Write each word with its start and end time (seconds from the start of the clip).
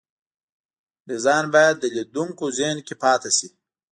ډیزاین 1.07 1.45
باید 1.55 1.75
د 1.79 1.85
لیدونکو 1.95 2.45
ذهن 2.57 2.77
کې 2.87 2.93
پاتې 3.03 3.29
شي. 3.37 3.47